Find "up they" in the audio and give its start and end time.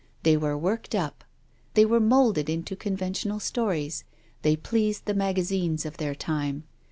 0.95-1.85